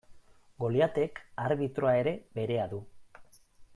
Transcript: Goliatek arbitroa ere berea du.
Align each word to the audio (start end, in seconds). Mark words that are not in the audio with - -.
Goliatek 0.63 1.21
arbitroa 1.43 1.93
ere 2.05 2.15
berea 2.39 2.65
du. 2.73 2.81